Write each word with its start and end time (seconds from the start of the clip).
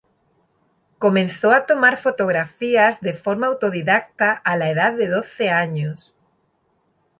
Comenzó 0.97 1.51
a 1.51 1.67
tomar 1.67 1.95
fotografías 1.97 3.01
de 3.01 3.13
forma 3.13 3.45
autodidacta 3.45 4.31
a 4.31 4.57
la 4.57 4.71
edad 4.71 4.93
de 4.93 5.07
doce 5.07 5.51
años. 5.51 6.15